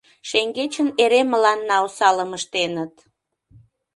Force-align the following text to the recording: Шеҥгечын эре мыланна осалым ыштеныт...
Шеҥгечын 0.29 0.87
эре 1.03 1.21
мыланна 1.31 1.75
осалым 1.85 2.31
ыштеныт... 2.37 2.93